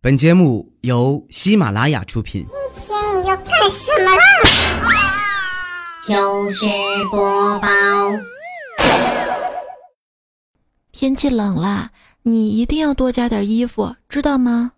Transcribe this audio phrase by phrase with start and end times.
[0.00, 2.46] 本节目由喜马拉雅出品。
[2.86, 4.22] 今天你要干什么啦？
[6.06, 6.64] 就是
[7.10, 7.68] 播报。
[10.92, 11.90] 天气冷了，
[12.22, 14.70] 你一定要多加点衣服，知道吗？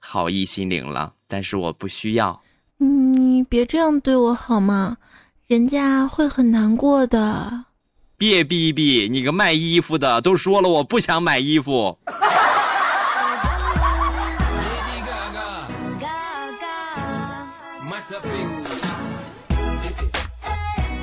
[0.00, 2.42] 好意心领了，但是我不需要。
[2.78, 4.96] 你别这样对我好吗？
[5.46, 7.66] 人家会很难过的。
[8.16, 11.96] 别逼逼，你个卖衣服的，都说了我不想买衣服。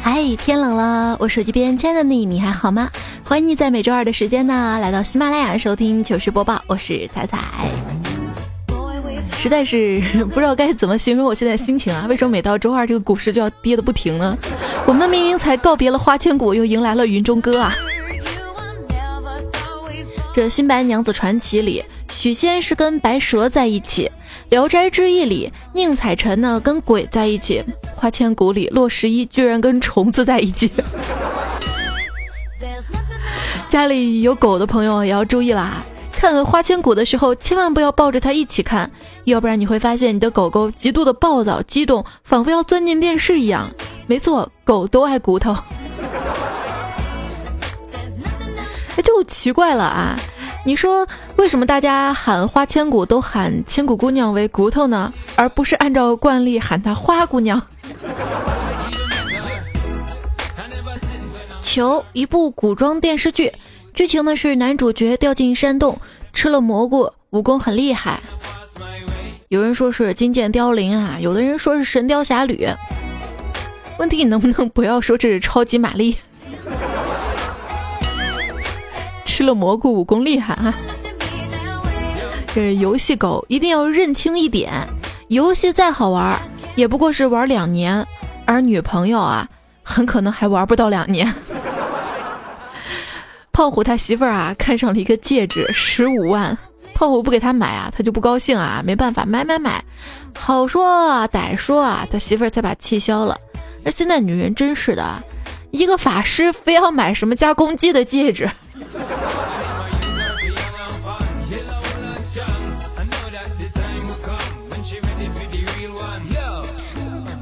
[0.04, 2.90] 嗨，天冷了，我手机边亲爱的你，你还好吗？
[3.24, 7.40] 欢迎你在每周二的时间呢，来到喜马拉雅收听糗事播报，我是彩彩。
[9.38, 10.02] 实在是
[10.34, 12.06] 不知道该怎么形容我现在心情啊！
[12.10, 14.36] 为什么每到周二这个股市就要跌的不停呢？
[14.86, 17.74] 我们明明才告别了花千骨，又迎来了云中歌啊！
[20.34, 24.06] 这《新白娘子传奇》里，许仙是跟白蛇在一起。
[24.52, 27.64] 《聊斋志异》里，宁采臣呢跟鬼在一起；
[27.98, 30.70] 《花千骨》里，洛十一居然跟虫子在一起。
[33.70, 35.82] 家里有狗的朋友也要注意啦！
[36.12, 38.92] 看《花千骨》的时候，千万不要抱着它一起看，
[39.24, 43.72] 要不然你会发现你的狗狗极度的暴躁、激动，仿佛要钻进电视一样。
[44.06, 45.56] 没错，狗都爱骨头。
[48.98, 50.20] 哎，就奇怪了啊！
[50.64, 55.12] 你说为什么大家喊花千骨都喊千骨姑娘为骨头呢？
[55.36, 57.62] 而不是按照惯例喊她花姑娘？
[61.64, 63.52] 求一部古装电视剧，
[63.94, 66.00] 剧情呢是男主角掉进山洞，
[66.32, 68.22] 吃了蘑菇，武功很厉害。
[69.48, 72.68] 有人说是金剑凋零啊，有的人说是神雕侠侣。
[73.98, 76.18] 问题你能不能不要说这是超级玛丽？
[79.32, 80.76] 吃了蘑菇，武功厉害啊！
[82.54, 84.70] 这游戏狗一定要认清一点：
[85.30, 86.38] 游戏再好玩，
[86.76, 88.04] 也不过是玩两年；
[88.46, 89.48] 而女朋友啊，
[89.84, 91.34] 很可能还玩不到两年。
[93.54, 96.58] 胖虎他媳妇儿啊，看上了一个戒指，十五万，
[96.94, 99.82] 胖虎不给他买啊，他就不高兴啊，没办法，买买买，
[100.38, 103.38] 好说歹说啊，他媳妇儿才把气消了。
[103.86, 105.24] 而现在女人真是的啊，
[105.72, 108.50] 一个法师非要买什么加攻击的戒指。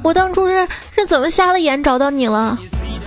[0.02, 2.58] 我当初是是怎么瞎了眼找到你了？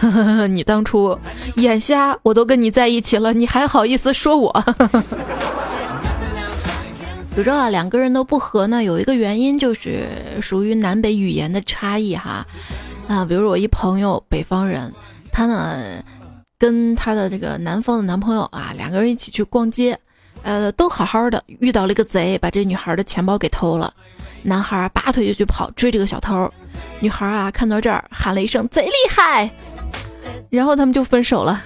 [0.50, 1.18] 你当初
[1.56, 4.64] 眼瞎，我都跟你在一起了，你还好意思说我？
[7.36, 10.08] 有时候啊，两个人都不和呢，有一个原因就是
[10.40, 12.46] 属于南北语言的差异哈。
[13.08, 14.94] 啊，比如我一朋友北方人，
[15.34, 16.02] 他呢
[16.60, 19.98] 跟他的这个南方的男朋友啊，两个人一起去逛街，
[20.44, 23.92] 呃，都好好的，遇到了一个贼，把这女孩的钱包给偷了。
[24.44, 26.48] 男孩啊，拔腿就去跑追这个小偷，
[27.00, 29.50] 女孩啊看到这儿喊了一声“贼厉害”，
[30.52, 31.62] 然后他们就分手了。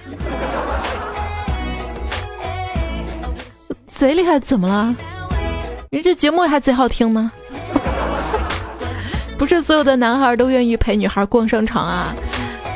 [3.86, 4.96] 贼厉害怎么了？
[5.90, 7.30] 人这节目还贼好听呢。
[9.36, 12.14] 不是所有的男孩都愿意陪女孩逛商场啊。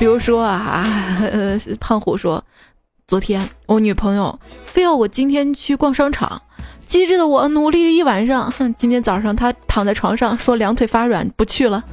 [0.03, 0.85] 比如说啊，
[1.31, 2.45] 呃，胖虎说，
[3.07, 4.37] 昨天我女朋友
[4.73, 6.43] 非要我今天去逛商场。
[6.87, 11.85] 机智的我努力了一晚上，哼，今天早上她躺在床上说两腿发软，不去了。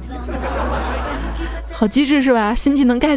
[1.72, 2.52] 好机智是吧？
[2.52, 3.16] 新技能 get。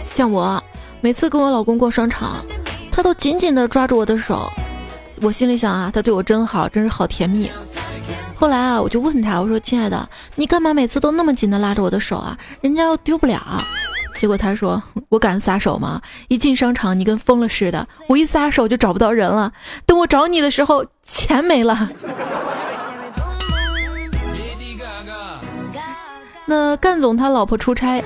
[0.00, 0.62] 像我
[1.00, 2.36] 每次跟我老公逛商场，
[2.92, 4.48] 他都紧紧的抓住我的手，
[5.22, 7.50] 我心里想啊，他对我真好，真是好甜蜜。
[8.34, 12.38] 后来啊，我就问他，我说亲爱的，你干嘛每次都那么紧的拉着我的手啊？
[12.60, 13.60] 人家又丢不了。
[14.18, 16.02] 结果他说：“我敢撒手吗？
[16.26, 17.86] 一进商场，你跟疯了似的。
[18.08, 19.52] 我一撒手就找不到人了。
[19.86, 21.88] 等我找你的时候，钱没了。
[26.46, 28.02] ”那干总他老婆出差，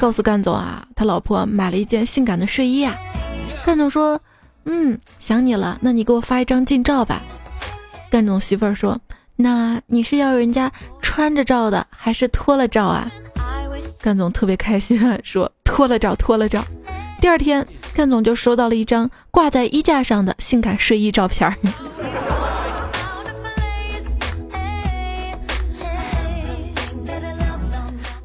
[0.00, 2.96] 告诉干总啊，他老婆买了一件性感的睡衣啊。
[3.64, 4.20] 干总说
[4.64, 5.78] ：“嗯，想你了。
[5.80, 7.22] 那你给我发一张近照吧。”
[8.10, 9.00] 干总媳妇儿说
[9.36, 10.70] ：“那你是要人家
[11.02, 13.10] 穿着照的，还是脱了照啊？”
[14.00, 16.64] 干总特别开心啊，说脱了照，脱了照。
[17.20, 21.56] 第二天，干总就收到了一张挂在衣架上的性感睡衣照片儿。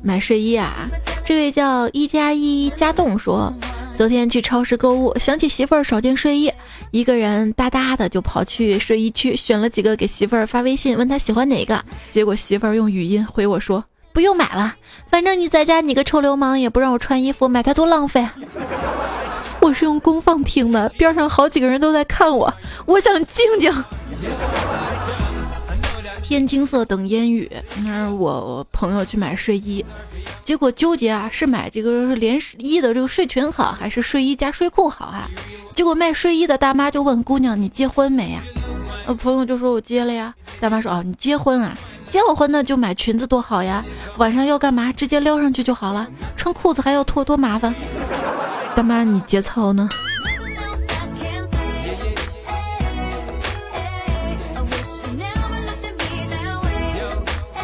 [0.01, 0.89] 买睡衣啊，
[1.23, 3.53] 这位叫一加一加栋说，
[3.99, 6.49] 昨天去超市购物，想起媳妇儿少件睡衣，
[6.91, 13.83] 一个人哒哒的就跑去睡衣区选了几个给媳妇儿发微信，问她喜欢哪个，结果媳妇儿用语音回我说。
[14.13, 14.73] 不用买了，
[15.09, 18.25] 反正你在家，你个臭流氓也不让我穿衣服，买它多浪费。
[19.59, 22.53] 我是用功放听的，边上好几个人都在看我，
[22.85, 23.83] 我想静静。
[26.29, 29.83] 天青色等烟雨，那是我朋友去买睡衣，
[30.43, 35.27] 结果纠结啊，是买这个连衣的这个睡裙好，还是睡衣加睡裤好啊？
[35.73, 38.43] 结果卖睡衣的大妈就问姑娘：“你结婚没呀？”
[39.07, 40.31] 呃，朋友就说：“我结了呀。”
[40.61, 41.75] 大妈说：“哦，你结婚啊？
[42.11, 43.83] 结了婚那就买裙子多好呀，
[44.17, 47.73] 晚上要干嘛直接撩上去就好了，穿裤子还要脱多麻烦。”
[48.77, 49.89] 大妈，你节操呢？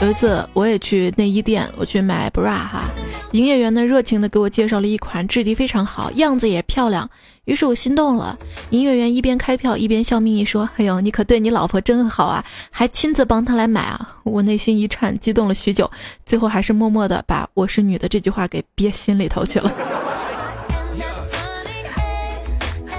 [0.02, 2.84] 有一次，我也去内衣店，我去买 bra 哈，
[3.32, 7.10] 营业员呢热情的给我介绍了一款质地非常好，样子也漂亮，
[7.46, 8.38] 于是我心动了。
[8.72, 15.90] 营业员一边开票一边笑眯眯说：“哎呦，你可对你老婆真好啊，还亲自帮她来买啊！”我内心一颤，激动了许久，
[16.26, 19.72] 最后还是默默的把“我是女的”这句话给憋心里头去了。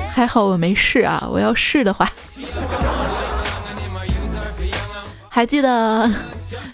[0.08, 2.10] 还好我没试啊，我要试的话，
[5.28, 6.10] 还记得。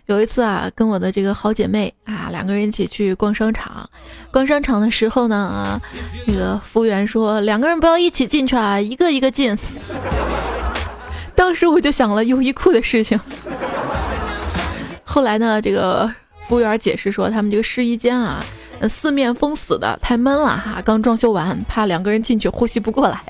[0.07, 3.89] 有一次啊，跟我的这个好姐妹啊，两个人一起去逛商场。
[4.31, 5.81] 逛商场的时候呢，啊
[6.27, 9.57] 那个服务员说两个人不要一起进去啊，一个一个进。
[11.35, 13.19] 当时我就想了优衣库的事情。
[15.05, 16.11] 后来呢，这个
[16.47, 18.45] 服务员解释说，他们这个试衣间啊，
[18.89, 23.21] 四面封死的，太闷了哈，刚装修完，怕两个人进去呼吸不过来。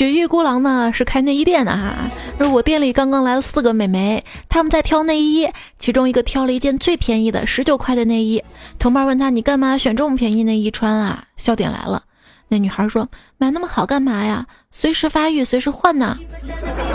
[0.00, 5.46] 雪域孤狼呢是开内衣店的哈，而我店里刚刚来了四个美眉，她们在挑内衣，
[5.78, 8.42] 其中一个挑了一件最便宜的十九块的内衣。
[8.78, 12.04] 同伴问她：“你干嘛选这么便宜内衣穿啊？”笑点来了，
[12.48, 14.46] 那女孩说：“买那么好干嘛呀？
[14.72, 16.16] 随时发育，随时换呢。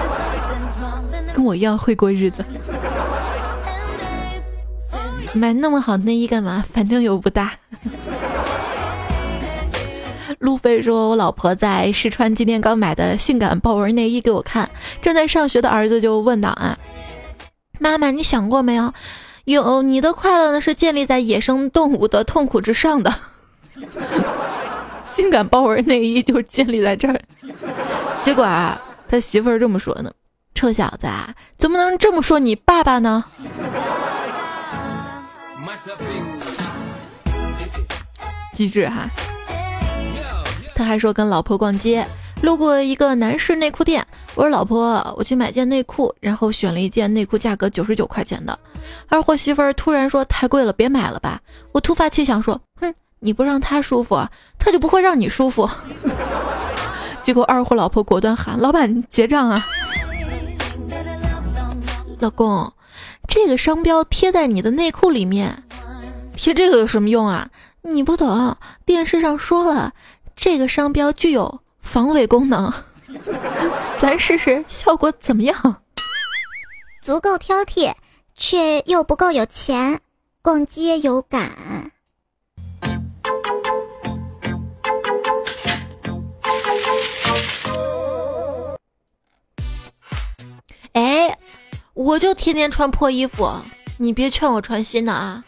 [1.32, 2.44] ”跟我一样会过日子，
[5.36, 6.66] 买那么好内衣干嘛？
[6.74, 7.54] 反正又不大。
[10.40, 14.70] 路飞说：“我老婆在试穿今天刚买的性感豹纹内衣给我看。
[15.02, 16.78] 正在上学的儿子就问道：‘啊，
[17.80, 18.94] 妈妈，你想过没有？
[19.46, 23.14] 有你的快乐呢，是建立在野生动物的痛苦之上的。
[25.16, 27.22] 性感豹纹内衣就建立在这儿。’
[28.24, 30.12] 结果啊，他媳妇儿这么说呢
[30.56, 33.24] ：‘臭小子，啊怎么能这么说你爸爸呢？’
[38.52, 39.10] 机智哈。”
[40.76, 42.06] 他还说跟老婆逛街，
[42.42, 44.06] 路过一个男士内裤店，
[44.36, 48.60] 我说老婆，我去买件内裤，然后选了一件内裤，价格九十九块钱的。
[49.08, 51.40] 二货媳妇儿突然说太贵了，别买了吧。
[51.72, 54.28] 我突发奇想说，哼，你不让他舒服，
[54.60, 55.70] 他就不会让你舒服。
[57.24, 59.66] 结果二货老婆果断喊老板结账啊。
[62.20, 62.74] 老公，
[63.28, 65.64] 这个商标贴在你的内裤里面，
[66.36, 67.48] 贴这个有什么用啊？
[67.82, 69.94] 你不懂，电视上说了。
[70.36, 72.72] 这个商标具有防伪功能，
[73.98, 75.82] 咱试试效果怎么样？
[77.02, 77.94] 足够挑剔，
[78.36, 80.02] 却又不够有钱，
[80.42, 81.92] 逛街有感。
[90.94, 91.38] 哎，
[91.94, 93.52] 我就天天穿破衣服，
[93.98, 95.44] 你别劝我穿新的啊！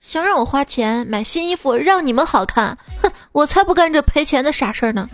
[0.00, 5.06] 想让我花钱买新衣服，让你们好看，哼，我才不干这赔钱的傻事儿呢！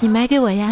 [0.00, 0.68] 你买给我呀！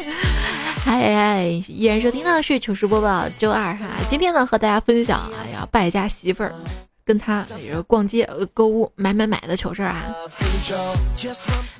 [0.86, 6.54] 哎哎，依然收听到的是糗事播报周二哈，今天呢和大家分享，哎呀，败家媳妇儿
[7.04, 7.44] 跟他
[7.86, 10.06] 逛街购物买买买的糗事儿啊！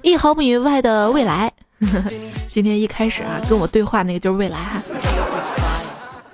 [0.02, 1.50] 一毫米外的未来，
[2.46, 4.82] 今天一开始啊跟我对话那个就是未来哈，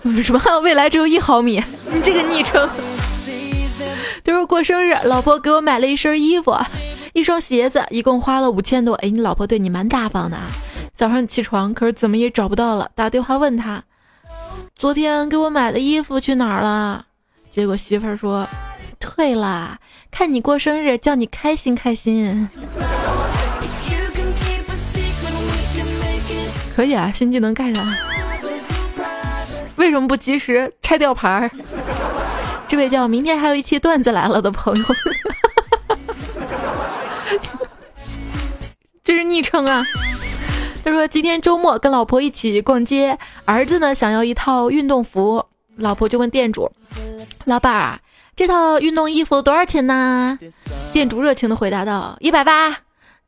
[0.25, 1.63] 什么未来只有一毫米？
[1.93, 2.69] 你这个昵称。
[4.27, 6.53] 就是过生日，老婆给我买了一身衣服，
[7.13, 8.95] 一双鞋子，一共花了五千多。
[8.95, 10.49] 哎，你老婆对你蛮大方的啊。
[10.97, 13.85] 早上起床，可是怎么也找不到了，打电话问他，
[14.75, 17.07] 昨天给我买的衣服去哪儿了？
[17.53, 18.45] 结果媳妇儿说
[18.99, 19.79] 退了。
[20.11, 22.49] 看你过生日，叫你开心开心。
[26.75, 27.79] 可以啊，新技能 get。
[29.77, 31.49] 为什么不及时拆吊牌儿？
[32.69, 34.85] 这位叫明天还有一期段子来了的朋友，
[39.05, 39.85] 这是昵称啊。
[40.85, 45.45] 他说今天周末跟老婆一起逛街，儿子呢想要一套运动服，
[45.77, 46.71] 老婆就问店主
[47.45, 48.01] ：“老板，
[48.37, 50.39] 这套运动衣服多少钱呢？”
[50.93, 52.79] 店主热情的回答道：“一百八。”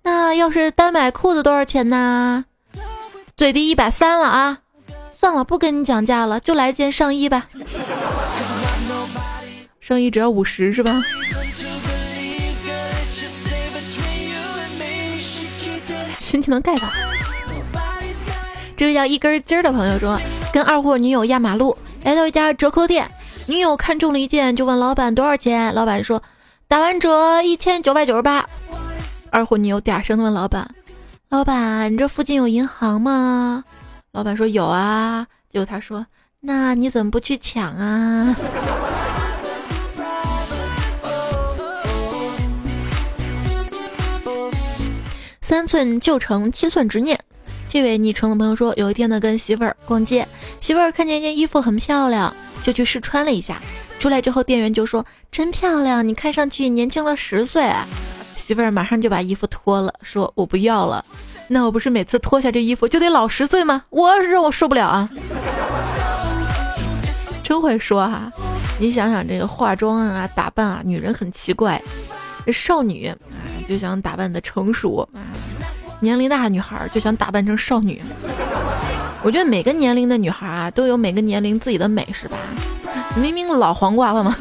[0.02, 2.44] 那要是单买裤子多少钱呢？
[3.36, 4.58] 最低一百三了啊！
[5.16, 7.46] 算了，不跟你讲价了，就来件上衣吧。
[9.88, 11.02] 上衣只要五十是吧？
[16.18, 16.92] 心情能盖吧？
[18.76, 20.20] 这位叫一根筋儿的朋友说，
[20.52, 23.10] 跟二货女友压马路，来到一家折扣店，
[23.46, 26.22] 女友看中了一件，就问老板多少钱，老板说
[26.68, 28.46] 打完折一千九百九十八。
[29.30, 30.68] 二货女友嗲声的问老板
[31.30, 33.64] ：“老板，你这附近有银行吗？”
[34.12, 36.04] 老板说：“有啊。”结果他说
[36.40, 38.36] ：“那你怎么不去抢啊？”
[45.48, 47.18] 三寸旧城，七寸执念。
[47.70, 50.28] 这位昵称的朋友说，有一天呢，跟媳妇儿逛街，
[50.60, 52.30] 媳妇儿看见一件衣服很漂亮，
[52.62, 53.58] 就去试穿了一下。
[53.98, 57.72] 出来之后，店员就说：“真漂亮，你看上去年轻了十岁。”
[58.20, 61.02] 媳妇儿马上就把衣服脱了，说：“我不要了。”
[61.48, 63.84] 那我不是每次脱下这衣服就得老十岁吗？
[63.88, 65.08] 我让我受不了啊！
[67.42, 68.30] 真会说哈，
[68.78, 71.82] 你想想这个化妆啊、打扮啊，女人很奇怪。
[72.52, 73.16] 少女啊
[73.68, 75.20] 就想打扮的成熟啊，
[76.00, 78.00] 年龄大的女孩就想打扮成少女。
[79.22, 82.36] 我觉得每个年龄的女孩啊都有每个年龄自己的美，是吧？
[83.16, 84.36] 明明老黄瓜了吗？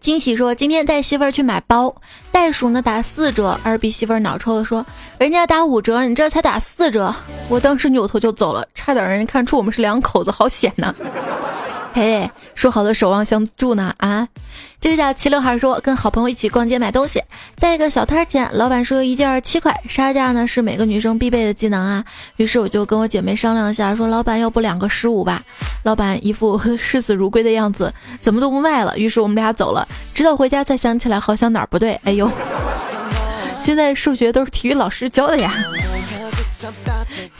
[0.00, 1.94] 惊喜说今天带媳妇儿去买包，
[2.32, 4.84] 袋鼠呢打四折，二逼媳妇儿脑抽的说
[5.18, 7.14] 人家打五折，你这才打四折。
[7.48, 10.94] 我当时扭头就走了，差点让人看出我们是两口子，好险呐！
[11.92, 13.92] 嘿，说好的守望相助呢？
[13.98, 14.28] 啊，
[14.80, 17.20] 这位叫齐刘海说，跟好朋友一起逛街买东西，
[17.56, 22.04] 在一个小摊前，老板说一件七块，杀价呢是每个女生必备的技能啊。
[22.36, 25.42] 于是我就跟我姐妹商量一下，说老板要不两个十五吧。
[25.84, 28.96] 老板一副视死如归的样子，怎么都不卖了。
[28.96, 31.94] 于是我们俩走了，直到回家才想起来，好像哪儿不对。
[32.04, 32.30] 哎呦，
[33.58, 35.52] 现在数学都是体育老师教的呀。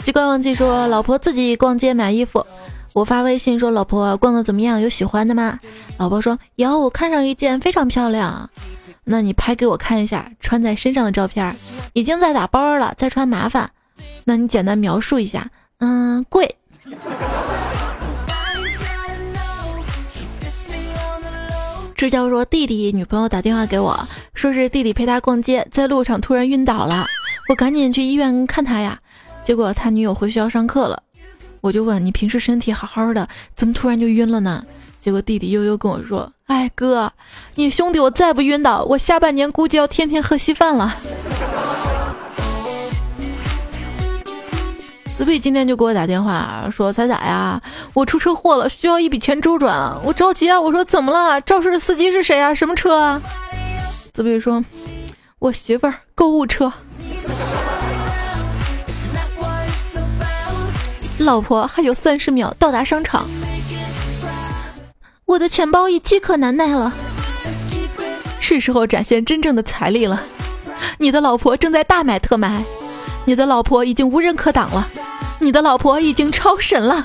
[0.05, 2.45] 习惯忘记说，老婆自己逛街买衣服。
[2.95, 4.81] 我发微信说：“老婆逛的怎么样？
[4.81, 5.59] 有喜欢的吗？”
[5.99, 8.51] 老婆说：“有，我看上一件非常漂亮。”
[9.05, 11.55] 那你拍给我看一下穿在身上的照片。
[11.93, 13.71] 已经在打包了，再穿麻烦。
[14.25, 15.51] 那你简单描述一下。
[15.79, 16.57] 嗯，贵。
[21.95, 23.99] 支教说弟弟女朋友打电话给我，
[24.35, 27.07] 说是弟弟陪他逛街，在路上突然晕倒了，
[27.49, 29.01] 我赶紧去医院看他呀。
[29.43, 31.03] 结果他女友回学校上课了。
[31.61, 34.65] 我就问你平时身体好好的，怎么突然就晕了呢？
[35.01, 37.13] 结果弟弟悠悠跟我说：“哎哥，
[37.55, 40.97] 你兄弟我再不晕倒，我下半年估计要天天喝稀饭了。”
[45.15, 47.61] 子碧今天就给我打电话说：“彩彩呀，
[47.95, 51.41] 我出车祸了，需要一笔钱周转，我着急啊。”我说：“怎么了？
[51.41, 52.55] 肇事的司机是谁啊？
[52.55, 53.23] 什么车啊？”
[54.13, 54.65] 子碧说
[55.39, 56.73] ：“我媳妇儿购物车。”
[61.19, 63.29] 老婆还有三十秒到达商场，
[65.27, 66.93] 我的钱包已饥渴难耐了，
[68.39, 70.23] 是时候展现真正的财力了。
[70.99, 72.63] 你的老婆正在大买特买，
[73.25, 74.89] 你的老婆已经无人可挡了，
[75.41, 77.05] 你的老婆已经超神了。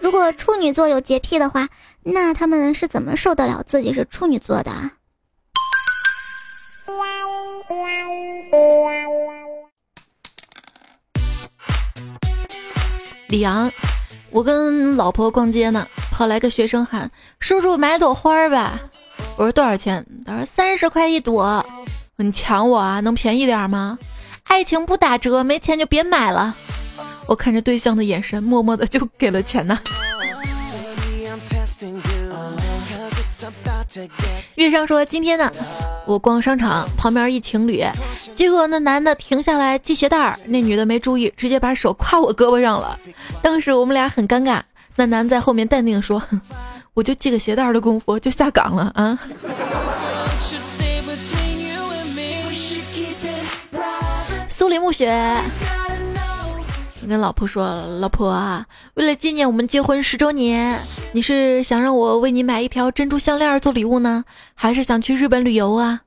[0.00, 1.68] 如果处女座有洁癖的话，
[2.04, 4.92] 那他们是怎么受得了自己是处女座的啊？
[13.28, 13.72] 李阳，
[14.30, 18.80] 我跟老婆逛街呢，跑来个学生喊：“叔叔买朵花吧。”
[19.36, 20.04] 我说多少钱？
[20.26, 21.64] 他说三十块一朵。
[22.16, 23.00] 你抢我啊？
[23.00, 23.98] 能便宜点吗？
[24.44, 26.54] 爱情不打折，没钱就别买了。
[27.26, 29.80] 我看着对象的眼神，默默的就给了钱呢。
[34.56, 35.50] 月上说：“今天呢，
[36.04, 37.84] 我逛商场，旁边一情侣，
[38.34, 42.98] 结果那男的停下来系鞋带儿，那女的没注意，直接把手挎我胳膊上了。
[43.40, 44.60] 当时我们俩很尴尬。
[44.96, 46.22] 那男在后面淡定说
[46.92, 49.18] ：‘我就系个鞋带的功夫就下岗了啊。’”
[54.50, 55.10] 苏林暮雪。
[57.08, 60.78] 跟老婆说：“老婆啊，为了纪念我们结婚十周年，
[61.12, 66.00] 你是想让我为你买一条珍珠项链做礼物呢，还是想去日本旅游啊？”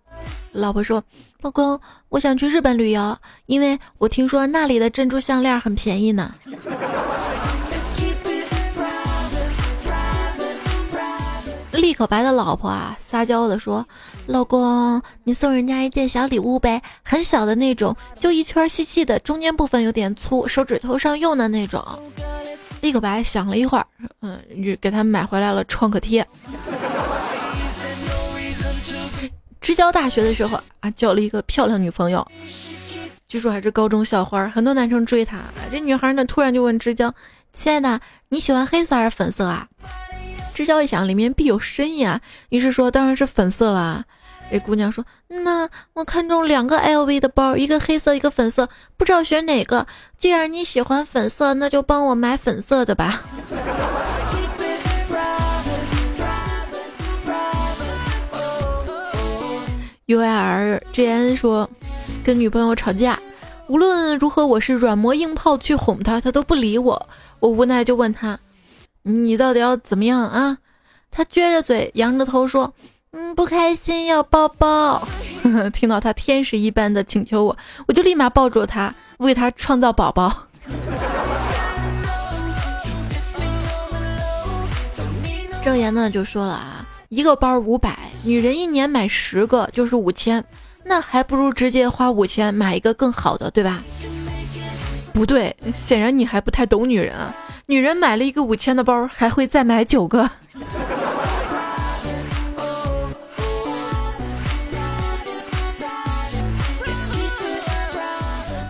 [0.53, 1.03] 老婆说
[1.41, 6.31] ：“老公，我想去日本旅游，因为我听说那里的珍珠项链很便宜呢。”
[11.75, 13.85] 立可白的老婆啊，撒娇的说
[14.27, 21.83] ：“老公，你送人家一件小礼物呗，很小的那种，就一圈细细的，中间部分有点粗，手指头上用的那种。
[22.81, 23.87] ”立可白想了一会儿，
[24.21, 24.39] 嗯，
[24.79, 26.25] 给他买回来了创可贴。
[29.59, 32.25] 支教大学的时候啊，交了一个漂亮女朋友，
[33.27, 35.39] 据说还是高中校花，很多男生追她。
[35.71, 37.13] 这女孩呢，突然就问支教。
[37.51, 39.67] 亲爱的，你喜欢黑色还是粉色啊？”
[40.55, 44.05] 支教一想，里面必有深意啊，于是说：“当然是粉色啦。”
[44.49, 49.85] 这姑娘说：“那我看中两个 LV 的包，一个黑色，一个粉色，不知道选哪个。
[50.17, 53.23] 既然你喜欢粉色，那就帮我买粉色的吧。”
[60.05, 61.67] U I R J N 说
[62.23, 63.17] ：“跟女朋友吵架，
[63.67, 67.09] 无论如何我是软磨硬泡去哄她，她都不理我。
[67.39, 68.39] 我无奈就问她
[69.07, 70.57] ：‘你到底要怎么样啊？’
[71.09, 72.73] 他撅着嘴，扬着头说。”
[73.17, 75.07] 嗯，不开心要抱抱。
[75.71, 77.57] 听到他天使一般的请求我，
[77.87, 80.47] 我就立马抱住他，为他创造宝宝。
[85.63, 90.43] 郑言呢就说了啊，一个包五百，女人一年买十个就是五千，
[90.83, 93.81] 那还不如直接花五千买一个更好的，对吧？
[95.13, 97.33] 不对，显然你还不太懂女人啊。
[97.67, 100.29] 女人买了一个五千的包，还会再买九个。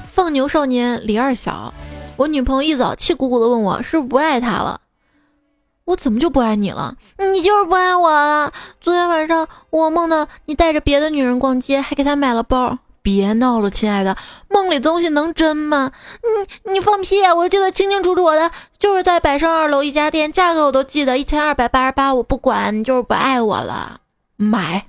[0.08, 1.74] 放牛少年李二小，
[2.16, 4.80] 我女朋友一早气鼓鼓的问我是不是不爱她了，
[5.84, 6.96] 我怎么就不爱你了？
[7.18, 8.54] 你就是不爱我了。
[8.80, 12.80] 昨天晚上我梦到你带着别的女人逛街，还给她买了包。
[13.05, 14.17] 别闹了，亲爱的，
[14.50, 15.91] 梦里的东西能真吗？
[16.63, 17.21] 你你放屁！
[17.38, 22.12] 我记得清清楚楚的，就是在百盛二楼一家店，价格我都记得，一千二百八十八。
[22.15, 24.00] 我不管你就是不爱我了，
[24.38, 24.88] 买。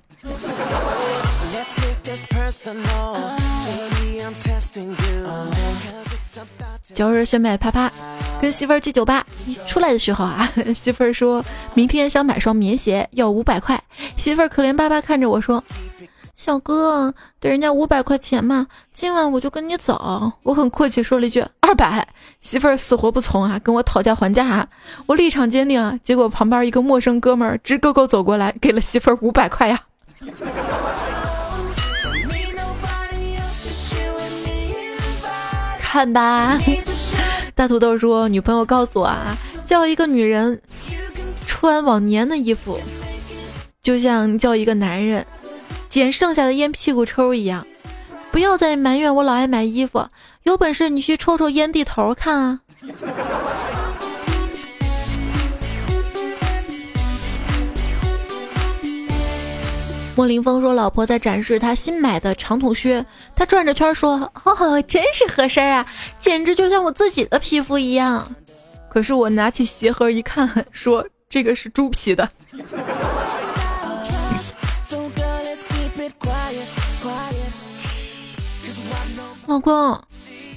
[6.94, 7.92] 今日想买啪啪，
[8.40, 9.26] 跟媳妇儿去酒吧。
[9.66, 11.44] 出来的时候啊， 媳妇儿说
[11.74, 13.78] 明天想买双棉鞋，要五百块。
[14.16, 15.62] 媳妇儿可怜巴巴看着我说
[16.36, 22.06] ：“小哥，给人家五百块钱嘛，今晚我就跟你走。”我很阔气说了一句：“二百。”
[22.42, 24.68] 媳妇儿死活不从啊，跟我讨价还价。
[25.06, 29.80] 我立场坚定啊，结果旁边一个陌生哥们儿直勾勾走过来，给了媳妇儿五百块呀。
[35.80, 36.58] 看吧，
[37.54, 40.60] 大土豆说，女朋友告诉我啊，叫一个女人
[41.46, 42.78] 穿往年的衣服，
[43.82, 45.24] 就像叫一个男人
[45.88, 47.66] 捡剩下的烟屁股抽一样。
[48.32, 50.06] 不要再埋怨我老爱买衣服，
[50.42, 52.60] 有本事你去抽抽烟蒂头看啊。
[60.14, 65.86] 莫林峰说：“老婆在展示他新买的长筒靴，他转着圈说：‘哦，真是合身啊，
[66.18, 68.34] 简直就像我自己的皮肤一样。’
[68.88, 72.26] 可是我拿起鞋盒一看，说这个是猪皮的。
[79.46, 80.00] 老公，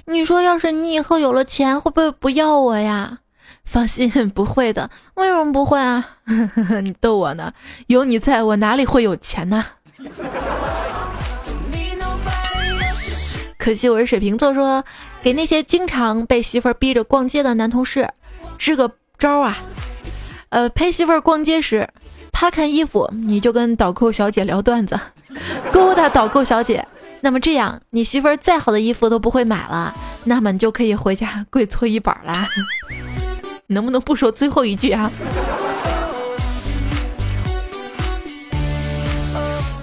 [0.06, 3.20] 你说要是你以后有了钱，会不会不要我呀？”
[3.64, 4.90] 放心，不会的。
[5.14, 6.18] 为什么不会啊？
[6.84, 7.54] 你逗我呢？
[7.86, 9.64] 有你在我哪里会有钱呢？
[13.60, 14.84] 可惜我是水瓶座，说
[15.22, 18.10] 给那些经常被媳妇儿逼着逛街的男同事
[18.58, 19.60] 支个招啊。
[20.50, 21.88] 呃，陪媳妇儿逛街时，
[22.32, 25.00] 他看衣服，你就跟导购小姐聊段子，
[25.72, 26.88] 勾搭导购小姐。
[27.22, 32.48] 那么这样，你媳妇儿再好的衣服都不会买了，那么你就可以回家 跪搓衣板啦。
[33.68, 35.12] 能不能不说最后一句啊？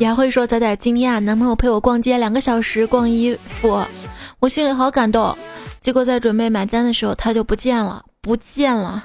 [0.01, 3.83] 雅慧说：“仔仔，今天啊，男朋友陪我逛街两个小时，逛衣服，
[4.41, 5.37] 我心里好感动。
[5.81, 9.03] 结果在准备买单的时候，他就不见了，不见了。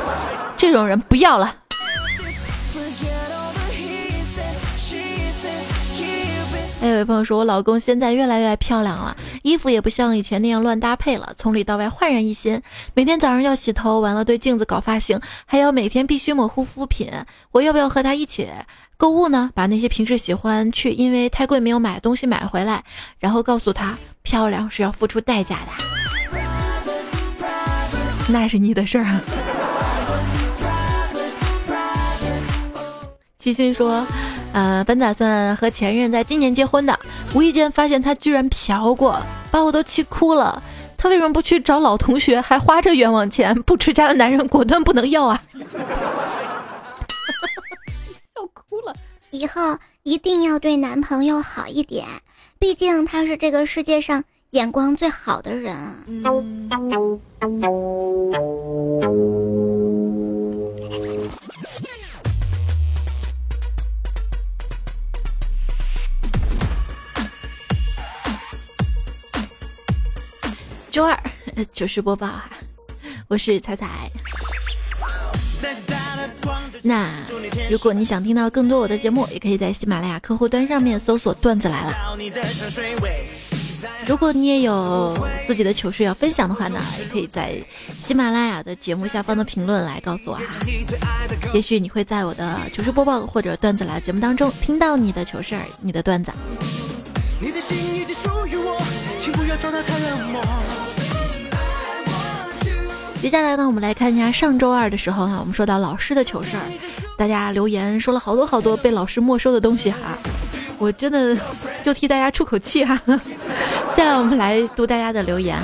[0.56, 1.56] 这种人不要了。”
[6.78, 12.60] 还有位朋友说：“我老公现在越来越漂亮了，衣服也不像以前那样乱搭配了，从里到外焕然一新。
[12.92, 17.10] 每天早上要洗头，完了对镜子搞发型，还要每天必须抹护肤品。
[17.52, 18.48] 我要不要和他一起
[18.98, 19.50] 购物呢？
[19.54, 22.84] 把那些平时喜欢却因为太贵没有买的东西买回来，
[23.18, 25.72] 然后告诉他，漂亮是要付出代价的。
[28.28, 29.06] 那是你的事儿。”
[33.38, 34.04] 七心说。
[34.56, 36.98] 呃，本打算和前任在今年结婚的，
[37.34, 40.62] 无意间发现他居然嫖过，把我都气哭了。
[40.96, 43.54] 他为什么不去找老同学，还花这冤枉钱？
[43.64, 45.42] 不持家的男人果断不能要啊！
[48.34, 48.94] 笑哭了。
[49.30, 52.06] 以后一定要对男朋友好一点，
[52.58, 55.76] 毕竟他是这个世界上眼光最好的人。
[70.96, 71.14] 周二
[71.74, 72.48] 糗事播报哈，
[73.28, 74.10] 我是彩彩。
[76.82, 77.10] 那
[77.70, 82.16] 如果你想听到更多我的节目，也可以在喜马拉雅客户端上面搜索“段子来了”。
[84.08, 85.14] 如果你也有
[85.46, 87.62] 自己的糗事要分享的话呢，也可以在
[88.00, 90.44] 喜马拉雅的节目下方的评论来告诉我哈。
[91.52, 96.32] 也许你会在我的糗事播报或者段子来节目当中听到你的糗事儿、你的段子。
[97.38, 98.80] 你的心已经属于我，
[99.18, 100.42] 请不要装得太冷漠
[103.20, 106.62] 接下来呢，我们来看一下上周二的时候哈，我们说到老师的糗事儿，
[107.18, 110.16] 大家留言说了好多好多被老师没收的东西哈，
[110.78, 111.36] 我真的
[111.84, 112.98] 就替大家出口气哈。
[113.94, 115.58] 再来我们来读大家的留言。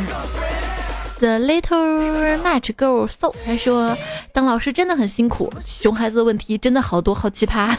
[1.21, 3.97] The little match girl so 他说，
[4.33, 7.77] 当老师真的很辛苦，熊孩子的问题真的好多好奇葩。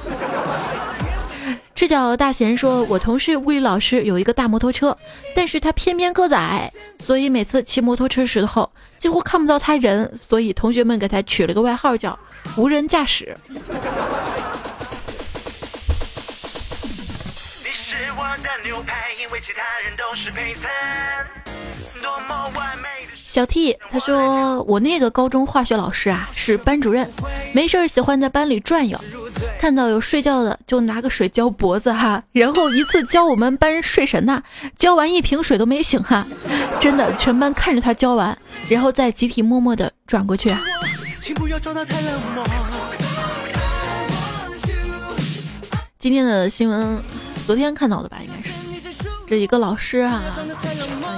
[1.76, 4.96] 赤脚大贤说：“我同事物理老师有一个大摩托车，
[5.36, 12.18] 但是他偏偏个子矮，所以每次骑摩托车时候几乎看不到他人，所以同学们给他取了个外号叫
[12.56, 13.36] ‘无人驾驶’。”
[18.16, 20.70] 我的牛排，因为其他人都是配餐。
[22.02, 27.10] 多么完美的小 T 他说：“我那个高中化学老师啊，是班主任，
[27.52, 28.96] 没事儿喜欢在班里转悠。”
[29.60, 34.44] 看到有睡觉的，就拿个水浇脖子哈，然后一次浇我们班睡神呐，
[34.78, 36.28] 浇完一瓶水都没醒哈，
[36.80, 38.38] 真的全班看着他浇完，
[38.70, 40.54] 然后再集体默默的转过去。
[45.98, 47.02] 今天的新闻，
[47.48, 48.54] 昨天看到的吧，应该是
[49.34, 50.22] 这一个老师啊，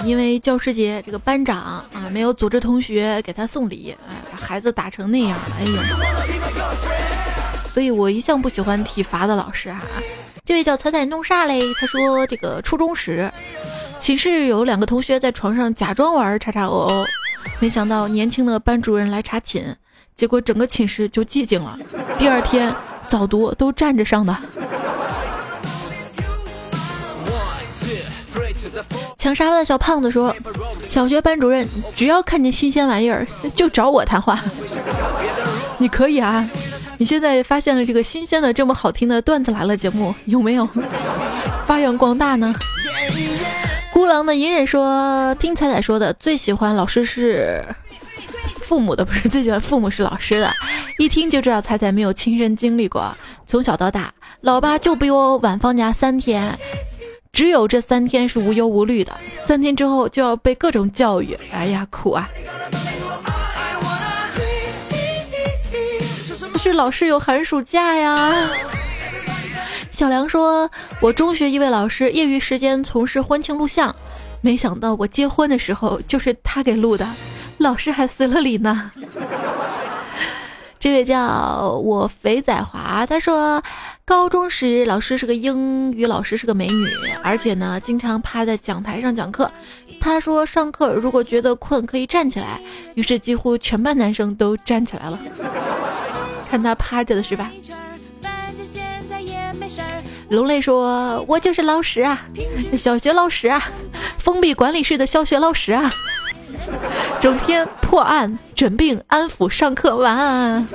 [0.06, 5.74] 因为教师节这个班长啊没有组织同学给他送礼，哎，把孩子打成那样，哎呦。
[7.74, 9.84] 所以我一向不喜欢体罚的老师啊。
[10.46, 11.60] 这位叫彩彩弄啥嘞？
[11.78, 13.30] 他说这个初中时，
[14.00, 17.06] 寝室有两个同学在床上假装玩叉叉 O O，
[17.60, 19.76] 没想到年轻的班主任来查寝，
[20.16, 21.78] 结果整个寝室就寂静了。
[22.18, 22.74] 第二天
[23.10, 24.34] 早读都站着上的。
[29.26, 30.36] 抢沙发的小胖子说，
[30.88, 34.40] 小学班主任只要看见新鲜玩意儿就找我谈话。
[35.80, 36.48] 你可以啊。
[37.00, 40.70] 你现在发现了这个新鲜的、这么好听的段子来了节目，有没有
[41.66, 42.54] 发扬光大呢？
[43.92, 47.66] 孤狼的隐忍说：“听彩彩说的，最喜欢老师是
[48.62, 50.54] 父母的，不是最喜欢父母是老师的。
[51.00, 53.12] 一听就知道彩彩没有亲身经历过。
[53.48, 56.58] 从小到大，老爸就比我晚放假三天，
[57.36, 59.14] 只有这三天是无忧无虑的。
[59.46, 62.30] 三天之后就要被各种教育，哎呀，苦啊！”
[66.58, 68.50] 是老师有寒暑假呀。
[69.92, 73.96] 小梁说：“我中学一位老师业余时间从事婚庆录像，
[74.42, 77.08] 没想到我结婚的时候就是他给录的，
[77.60, 78.92] 老师还随了礼呢。”
[80.80, 83.64] 这位叫我肥仔华，他说
[84.08, 86.88] ：“高中时老师是个英语老师，是个美女，
[87.24, 89.52] 而且呢经常趴在讲台上讲课。
[90.00, 92.62] 她说上课如果觉得困可以站起来，
[92.94, 95.20] 于是几乎全班男生都站起来了。
[96.48, 97.52] ”看他趴着的是吧？
[100.30, 102.28] 龙泪说：“我就是老师啊，
[102.78, 103.64] 小学老师啊，
[104.20, 105.92] 封闭管理室的小学老师啊，
[107.20, 110.68] 整天破案、诊病、安抚、上课。”晚安。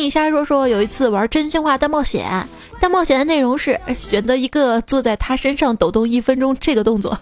[0.00, 2.48] 你瞎说说，有一次玩真心话大冒险。
[2.80, 7.18] 大冒险的内容是选择一个坐在他身上抖动一分钟这个动作，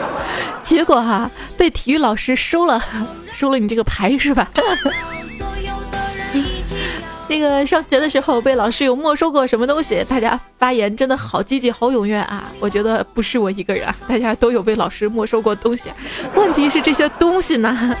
[0.64, 2.82] 结果哈被体育老师收了，
[3.30, 4.50] 收了你这个牌是吧？
[7.28, 10.02] 那个上学的时候被老师有没收过什么东西？
[10.08, 12.50] 大家发言真的好积极好踊跃啊！
[12.58, 15.90] 我觉得不是我一个人，大家都有被老师没收过东西。
[16.34, 17.94] 问题是这些东西呢？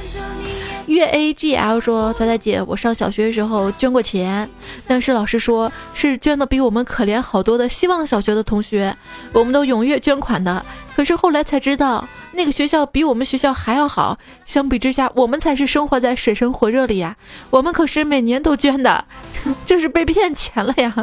[0.86, 4.48] 月 A G L 说：“彩彩姐，我上小学的时候捐过钱，
[4.86, 8.94] 但是老师说是捐的比我们可怜好多的希望小学的同学，
[9.32, 10.64] 我们都踊跃捐款的。
[10.94, 17.16] 可是后来才知道，那个学校比我们学校还要好，相比之下，我们才是生活在水深火热里呀。
[17.50, 19.04] 我们可是每年都捐的，
[19.64, 20.94] 这是被骗钱了呀。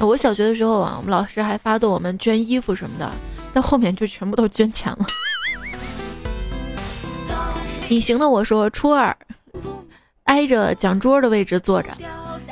[0.00, 3.10] 我小学的时候啊，我们老师还发动我们捐衣服什么的，
[3.54, 5.06] 但后面就全部都捐钱了。”
[7.88, 9.16] 隐形的我说，初二
[10.24, 11.90] 挨着讲桌的位置坐着，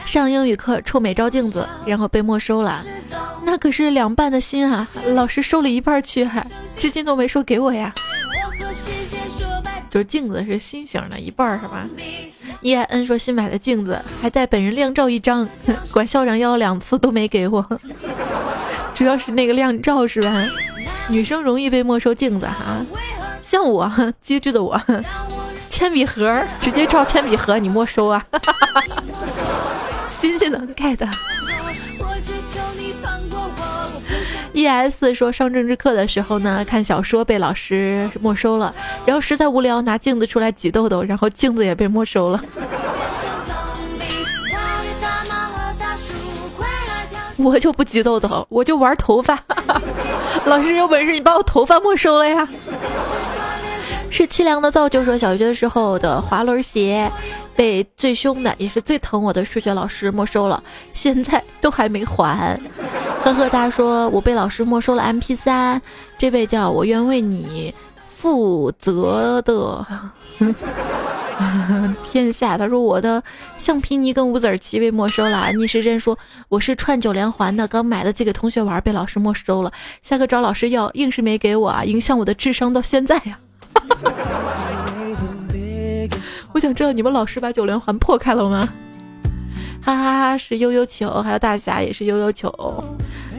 [0.07, 2.83] 上英语课臭美照镜子，然后被没收了。
[3.44, 4.88] 那可是两半的心啊！
[5.07, 6.47] 老师收了一半去，还
[6.79, 7.92] 至今都没说给我呀。
[9.90, 11.87] 就是镜子是心形的一半是吧？
[12.62, 15.49] 叶恩说新买的镜子还带本人靓照一张，
[15.92, 17.64] 管校长要了两次都没给我，
[18.94, 20.47] 主要是那个靓照是吧？
[21.09, 22.85] 女生容易被没收镜子哈，
[23.55, 23.88] 像我
[24.21, 24.77] 机智的我，
[25.69, 28.21] 铅笔盒直接照铅笔盒你没收啊！
[30.11, 30.99] 新技能 get。
[34.55, 38.75] E.S 说上政治课的时候呢，看小说被老师没收了，
[39.07, 42.43] 然后实在无聊拿镜子出来挤痘痘，然后镜子也被没收了。
[47.37, 49.38] 我就不挤痘痘，我就玩头发。
[50.47, 52.49] 老师有本事你把我头发没收了呀！
[54.16, 57.11] 是凄凉的造就说小学的时候的滑轮鞋。
[57.57, 62.59] 被最凶的也是最疼我的数学老师没收了，现在都还没还。
[63.22, 65.83] 呵呵，他说我被老师没收了 M P 三，
[66.16, 67.74] 这位叫我愿为你
[68.14, 69.85] 负责的
[72.05, 72.57] 天下。
[72.57, 73.22] 他说我的
[73.59, 75.53] 橡皮泥跟五子棋被没收了。
[75.53, 76.16] 逆时针说
[76.48, 79.72] 我是串九连环的，刚买的借给同学玩，被老师没收了。
[80.03, 83.38] 下课找老师要，硬是没给我啊，影响我的智商到现在呀。
[86.53, 88.68] 我想知道你们老师把九连环破开了吗？
[89.83, 92.49] 哈哈哈，是悠悠球，还有大侠也是悠悠球，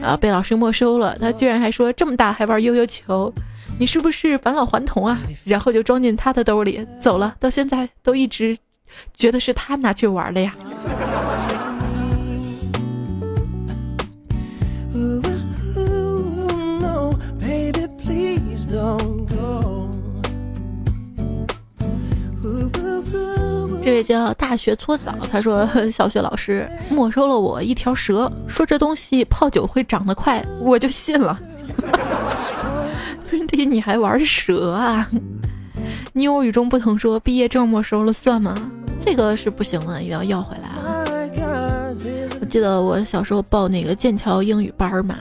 [0.00, 1.16] 啊，被老师没收了。
[1.18, 3.32] 他居然还说这么大还玩悠悠球，
[3.80, 5.18] 你是不是返老还童啊？
[5.44, 8.56] 然后就装进他的兜里走了，到现在都一直
[9.12, 10.54] 觉得是他拿去玩的呀。
[23.86, 31.38] 这位叫大学搓澡，他说 小学老师没收了我一条蛇，说这东西泡酒会长得快，我就信了。
[33.46, 35.08] 弟，你还玩蛇啊？
[36.12, 38.56] 你有与众不同，说毕业证没收了算吗？
[39.00, 41.06] 这个是不行的，一定要要回来啊！
[42.40, 45.14] 我记得我小时候报那个剑桥英语班嘛。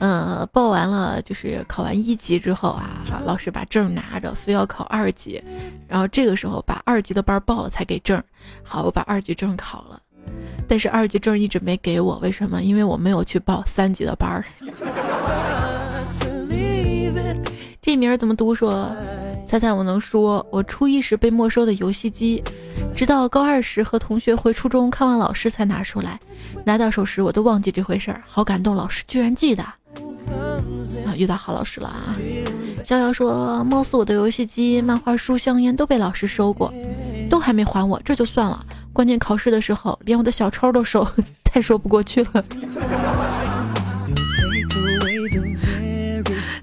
[0.00, 5.42] 嗯，报完了就是考完一级之后啊，老师把证拿着，非要考二级，
[5.88, 8.22] 然后这个时候把二级的班报了才给证。
[8.62, 9.98] 好，我把二级证考了，
[10.68, 12.62] 但是二级证一直没给我，为什么？
[12.62, 14.44] 因为我没有去报三级的班儿。
[17.80, 18.54] 这名儿怎么读？
[18.54, 18.90] 说，
[19.46, 22.42] 猜猜我能说，我初一时被没收的游戏机，
[22.96, 26.20] 直到高二时和同学回初中看望老师才拿出来，
[26.64, 29.64] 拿到手时我都忘记这回事儿，好感动，老师居然记得。
[31.06, 32.16] 啊，遇到好老师了啊！
[32.84, 36.72] 逍遥说，貌似我的游戏机、漫画书、香烟都被老师收过，
[37.28, 38.64] 都还没还我，这就算了。
[38.92, 41.06] 关键考试的时候，连我的小抄都收，
[41.44, 42.44] 太说不过去了。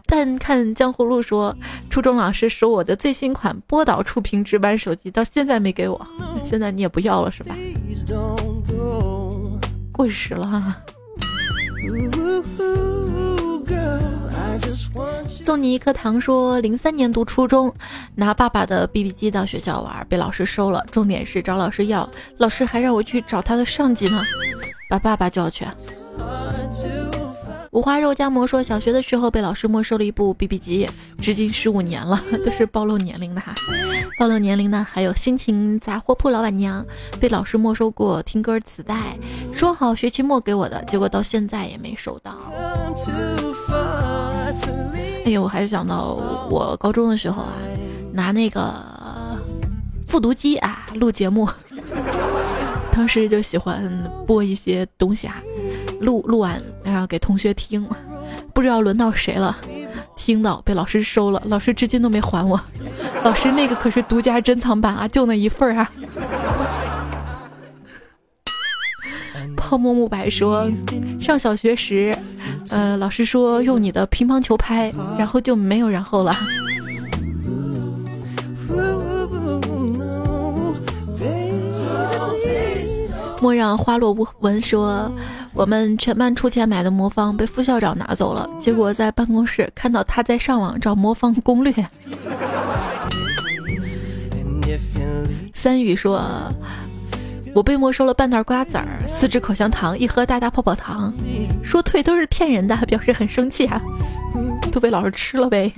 [0.05, 1.55] 但看江湖路说，
[1.89, 6.07] 初中老师收我的最新款波导触屏直板手机，到现在没给我，
[6.43, 7.55] 现在你也不要了是吧？
[9.91, 10.77] 过时了哈。
[15.27, 17.73] 送你一颗糖，说零三年读初中，
[18.15, 20.85] 拿爸爸的 BB 机到学校玩，被老师收了。
[20.91, 24.23] 重点是找老师要，老师还让我去找他的上级呢，
[24.89, 25.65] 把爸爸叫去。
[27.73, 30.87] 五花肉夹馍说，小学的时候被老师没收了一部 BB 机，
[31.19, 33.51] 至今十五年了， 都是暴露年龄的哈。
[34.19, 36.85] 暴露年龄的还有心情杂货铺老板娘，
[37.19, 39.17] 被老师没收过听歌磁带，
[39.55, 42.37] 说好学期末给我的，结果到现在也没收到。
[45.25, 46.19] 哎呦，我还想到
[46.51, 47.53] 我高中的时候啊，
[48.13, 48.71] 拿那个
[50.07, 51.49] 复读机啊录节目，
[52.93, 53.91] 当时就喜欢
[54.27, 55.41] 播一些东西啊。
[56.03, 57.87] 录录完，然后给同学听，
[58.53, 59.57] 不知道轮到谁了，
[60.15, 62.59] 听到被老师收了，老师至今都没还我。
[63.23, 65.89] 老师那个可是独家珍藏版啊，就那一份儿啊。
[69.57, 70.69] 泡沫木白说，
[71.19, 72.15] 上小学时，
[72.69, 76.33] 呃，老师说用你的乒乓球拍，然后就没有然后了。
[83.41, 85.11] 莫让花落无闻说，
[85.55, 91.73] 我们全班出钱买的魔方被副校长拿走了，结果在办公室看到他在上网找魔方攻略。
[95.53, 96.21] 三宇说，
[97.53, 101.13] 我被没收了半袋瓜子儿、四支口香糖、一盒大大泡泡糖，
[101.63, 103.79] 说退都是骗人的，表示很生气啊，
[104.71, 105.71] 都被老师吃了呗。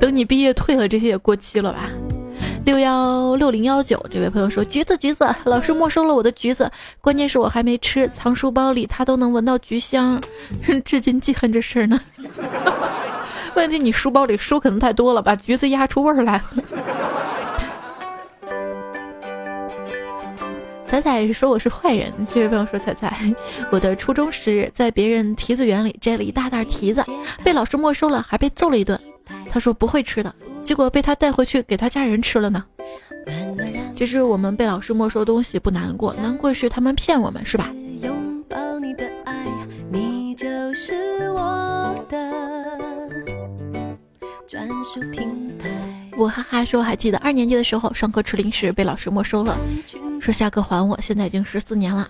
[0.00, 1.88] 等你毕业退了，这些也过期了吧？
[2.64, 10.20] 六幺六零幺九，这位朋友说：“橘子，橘子，老师没收了我的橘子，关键是我还没吃，藏书包里，他都能闻到橘香，
[10.84, 11.98] 至今记恨这事儿呢。
[13.56, 16.44] 问题你书包里书可能太多了，把橘子压出味儿来了。”
[20.86, 23.34] 彩彩说我是坏人，这位朋友说彩彩，
[23.70, 27.04] 我的初中时在别人提子园里摘了一大袋提子，
[27.44, 28.98] 被老师没收了，还被揍了一顿。
[29.50, 30.34] 他说不会吃的，
[30.68, 32.62] 结果被他带回去给他家人吃了呢。
[33.94, 37.72] 其实我们被老师没收东西不难过，难过是他们骗我们，是吧？
[46.18, 49.56] 我哈哈说，还记得二年级的时候，上课吃零食被老师没收了，
[50.20, 51.00] 说下课还我。
[51.00, 52.06] 现在已经十四年了。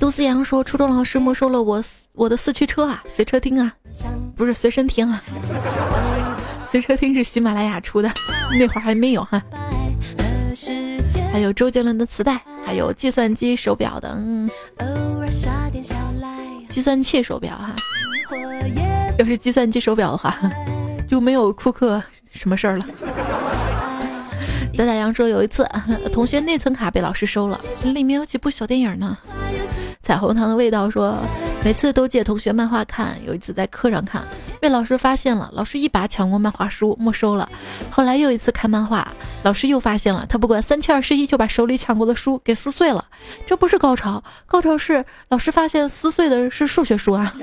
[0.00, 3.70] 杜思阳说，初中老师没收了我我的四驱车啊，随车听啊，
[4.34, 5.22] 不是随身听啊，
[6.70, 8.10] 随车听是喜马拉雅出的，
[8.58, 9.42] 那会儿还没有哈。
[11.32, 14.50] 还有周杰伦的磁带，还有计算机手表的，嗯，
[16.68, 17.74] 计算器手表哈。
[19.18, 20.36] 要是计算机手表的话，
[21.08, 22.86] 就没有库克什么事儿了。
[24.74, 25.66] 仔仔阳说有一次，
[26.12, 29.16] 同学内存卡被老师收了，里面有几部小电影呢。
[30.02, 31.16] 彩虹糖的味道说，
[31.64, 34.22] 每次都借同学漫画看，有一次在课上看，
[34.58, 37.46] 被老师发现了，老师一把抢过漫画书没收了。
[37.90, 39.06] 后来又一次看漫画，
[39.42, 43.04] 老师又发现了，他不管三七二十一就把手里抢过的书给撕碎了。
[43.46, 47.34] 这不是高潮，高潮是老师发现撕碎的是数学书啊，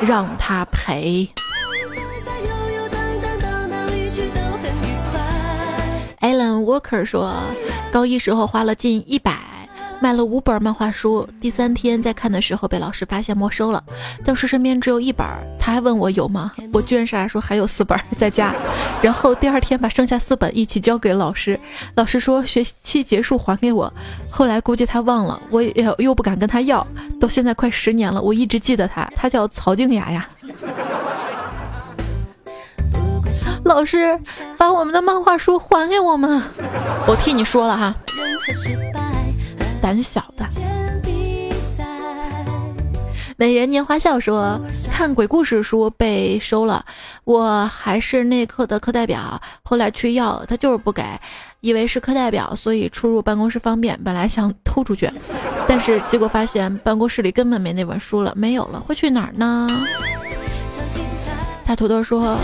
[0.00, 1.28] 让他赔。
[6.20, 7.32] Alan Walker 说，
[7.92, 9.38] 高一时候花了近一百，
[10.00, 11.26] 买了五本漫画书。
[11.40, 13.82] 第三天在看的时候被老师发现没收了，
[14.24, 15.26] 当时身边只有一本，
[15.58, 16.52] 他还问我有吗？
[16.72, 18.54] 我居然傻说还有四本在家。
[19.02, 21.58] 然后第二天把剩下四本一起交给老师，
[21.94, 23.92] 老师说学期结束还给我。
[24.30, 26.86] 后来估计他忘了，我也又不敢跟他要。
[27.20, 30.28] 到现在快十年了，我一直记得他，他叫曹静雅呀。
[33.64, 34.18] 老师，
[34.56, 36.40] 把我们的漫画书还给我们！
[37.06, 37.94] 我替你说了哈，
[39.86, 40.44] 胆小的。
[43.36, 46.84] 美人年华笑说，看鬼故事书被收了，
[47.22, 51.04] 我还是那课的课代表，后来去要，他就是不给，
[51.60, 55.08] 以为是课代表，所以出入办公室方便，本来想偷出去，
[55.68, 59.68] 但是结果发现办公室里根本没那本书了，没有了，会去哪儿呢？
[61.64, 62.36] 大土豆说。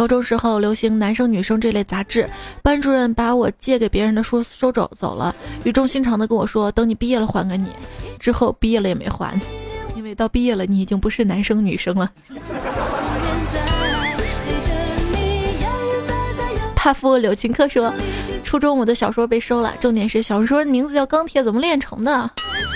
[0.00, 2.26] 高中时候流行男生女生这类杂志，
[2.62, 7.66] 班主任把我借给别人的书收走走了，语重心长的跟我说：“等你毕业了还给你。”
[8.18, 9.38] 之后毕业了也没还，
[9.94, 12.10] 因为到毕业了你已经不是男生女生了。
[16.82, 17.92] 帕夫柳琴科说
[18.42, 22.10] ：“初中我的小说被收了，重点是小说名字叫《钢铁怎么炼成的》，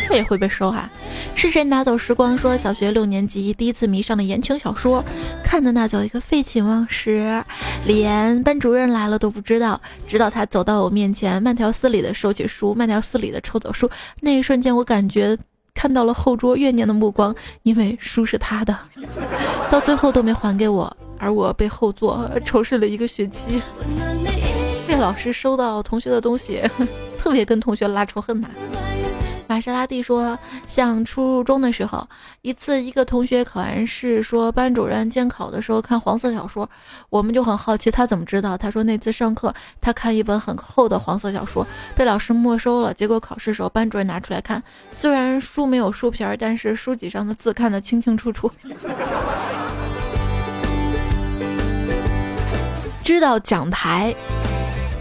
[0.06, 0.90] 这也会被收哈？
[1.34, 2.36] 是谁拿走时光？
[2.36, 5.02] 说小学六年级第一次迷上了言情小说，
[5.42, 7.42] 看的那叫一个废寝忘食，
[7.86, 9.80] 连班主任来了都不知道。
[10.06, 13.88] 直到他走到我面前，慢条斯理的收起书，慢条斯理的抽走书，
[14.20, 15.34] 那一瞬间我感觉
[15.72, 18.78] 看到了后桌怨念的目光，因为书是他的，
[19.70, 23.62] 到最后都没还给我。”而我被后座仇视了一个学期，
[24.86, 26.60] 被老师收到同学的东西，
[27.18, 28.48] 特别跟同学拉仇恨呐。
[29.46, 32.06] 玛莎拉蒂说，像初中的时候，
[32.42, 36.68] 一次一个同学考完试说班主任监考的时候看黄色小说，
[37.08, 38.56] 我们就很好奇他怎么知道。
[38.58, 42.92] 他说那次上课他看一本很厚的黄色小说，被老师没收了。
[42.92, 48.50] 结果考试时候班主任拿出来看，虽然书没有书皮儿，但是书籍上的字看得清清楚楚。
[53.04, 54.14] 知道讲台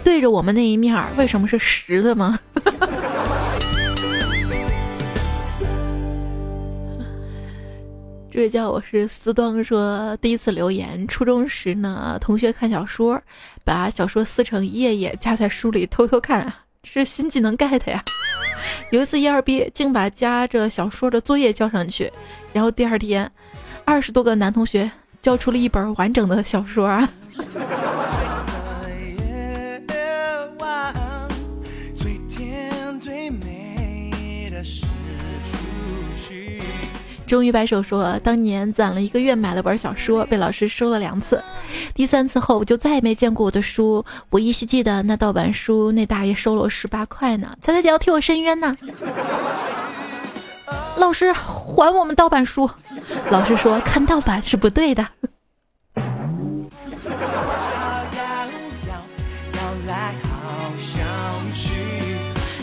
[0.04, 2.38] 对着我们那一面为什么是实的吗？
[8.30, 13.18] 这位叫我是思端说，第一次留言，初中时呢，同学看小说，
[13.64, 18.04] 把小说撕成一页页夹在书里偷偷看，这是新技能 get 呀。
[18.90, 22.12] 有一次一二毕竟把夹着小说的作业交上去，
[22.52, 23.30] 然后第二天，
[23.86, 24.90] 二十多个男同学
[25.22, 27.08] 交出了一本完整的小说啊。
[37.26, 41.42] 终于摆手说，当年攒了一个月买了本小说，被老师收了两次。
[41.94, 44.04] 第三次后，我就再也没见过我的书。
[44.30, 47.56] 我依稀记得那盗版书，那大爷收了我十八块呢。
[47.62, 48.76] 猜猜姐要替我申冤呢？
[50.96, 52.70] 老师还我们盗版书。
[53.30, 55.06] 老师说看盗版是不对的。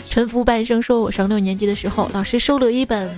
[0.08, 3.08] 沉浮半生说，我上六年级的时候，老师收了一本。《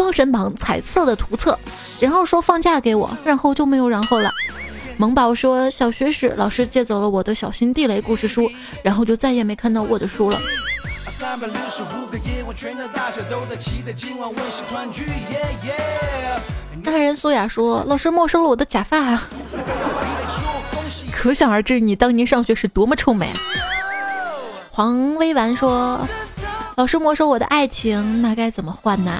[0.00, 1.58] 封神榜》彩色的图册，
[2.00, 4.32] 然后说放假给我，然后就没有然后了。
[4.96, 8.50] 萌宝说小学时老师借走了我的小心地雷故事书，
[8.82, 10.38] 然后就再也没看到我的书了。
[16.82, 19.20] 大人苏雅说：“老师没收了我的假发。
[21.12, 23.30] ”可想而知，你当年上学是多么臭美。
[24.70, 26.00] 黄威完说
[26.76, 29.12] ：“老师没收我的爱情，那该怎么换呢？”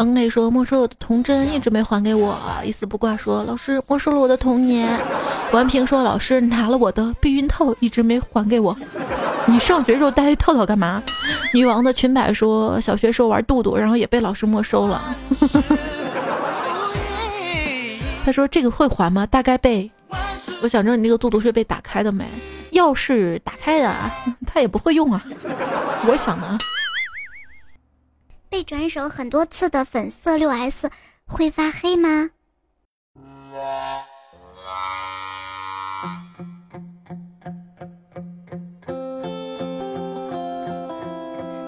[0.00, 2.34] 嗯磊说：“没收我的童真，一直没还给我。”
[2.64, 4.98] 一丝不挂说：“老师没收了我的童年。”
[5.52, 8.74] 顽平说：“老师拿了我的避孕套，一直没还给我。”
[9.44, 11.02] 你上学时候戴套套干嘛？
[11.52, 15.14] 女王的裙摆说：“小学时候玩肚肚，然后也被老师没收了。
[18.24, 19.26] ”他说：“这个会还吗？
[19.26, 19.90] 大概被……
[20.62, 22.24] 我想知道你这个肚肚是被打开的没？
[22.72, 23.94] 钥匙打开的，
[24.46, 25.22] 他也不会用啊。
[26.06, 26.56] 我想呢。”
[28.50, 30.90] 被转手很多次的粉色六 S
[31.24, 32.30] 会发黑吗？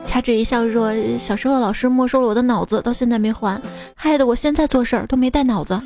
[0.04, 3.62] 掐指一笑说：“小时候老师没收了我的脑子，到现在没还，
[3.94, 5.80] 害得我现在做事儿都没带脑子。”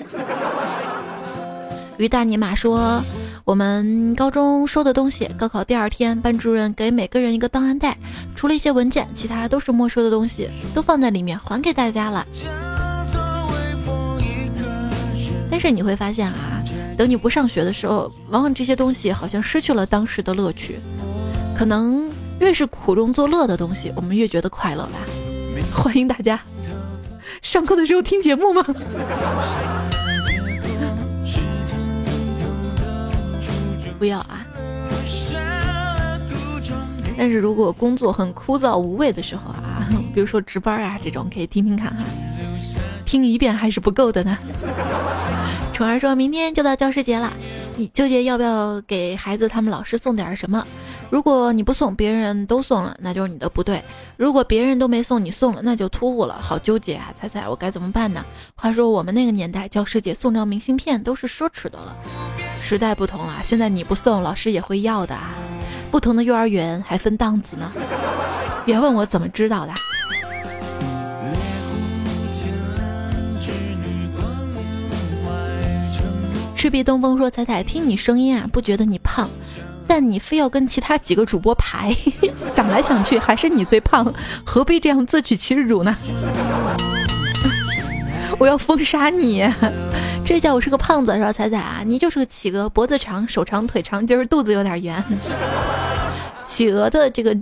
[1.99, 3.03] 于大尼玛说
[3.47, 7.97] ：“我们高中收的东西，高考第二天，班主任给每个人一个档案袋，
[8.35, 12.27] 除了一些文件，其他都是没收的东西，都放在里面还给大家了。
[15.49, 16.61] 但是你会发现啊，
[16.99, 20.81] 等你不上学的时候，往往这些东西好像失去了当时的乐趣，
[21.57, 24.99] 可能。”越是苦中作乐的东西，我们越觉得快乐吧。
[25.73, 26.39] 欢迎大家
[27.41, 28.63] 上课的时候听节目吗？
[33.97, 34.47] 不要啊！
[37.19, 42.05] 但是如果工作很枯燥无味的时候啊， 比如说值班啊这种，可以听听看哈。
[43.05, 44.37] 听一遍还是不够的呢。
[45.73, 47.33] 宠儿说明天就到教师节了，
[47.77, 50.67] 你纠结要不要给孩子他们老师送点什么？
[51.09, 53.81] 如果你不送，别人都送了，那就是你的不对；
[54.17, 57.13] 如果别人都没送，你送了，那就突兀了，好纠结啊！
[57.15, 58.25] 猜猜我该怎么办呢？
[58.57, 61.97] 话说我们那个年代，教师节送张明信片都是奢侈的了。
[62.61, 65.35] 时代不同了，现在你不送，老师也会要的啊。
[65.91, 67.71] 不同的幼儿园还分档次呢。
[68.65, 69.73] 别问我怎么知道的。
[76.57, 79.31] 赤壁东风说：“彩彩，听你声音啊，不觉得你胖。”
[79.87, 81.95] 但你非要跟其他几个主播排，
[82.55, 84.13] 想来想去还是你最胖，
[84.45, 85.97] 何必这样自取其辱呢？
[88.39, 89.49] 我要封杀你！
[90.25, 91.33] 这叫我是个胖子是吧？
[91.33, 95.03] 彩彩啊，你就是个企鹅，脖子长，手长，腿长，就是肚子有点圆。
[96.47, 97.35] 企鹅的这个